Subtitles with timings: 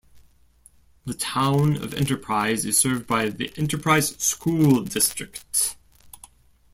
[1.05, 5.75] The town of Enterprise is served by the Enterprise School District.